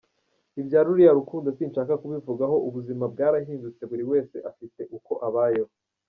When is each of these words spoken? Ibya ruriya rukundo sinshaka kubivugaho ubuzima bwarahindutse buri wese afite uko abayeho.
Ibya 0.61 0.79
ruriya 0.85 1.11
rukundo 1.19 1.47
sinshaka 1.57 1.93
kubivugaho 2.01 2.55
ubuzima 2.67 3.03
bwarahindutse 3.13 3.81
buri 3.91 4.03
wese 4.11 4.35
afite 4.49 4.81
uko 4.97 5.11
abayeho. 5.29 5.71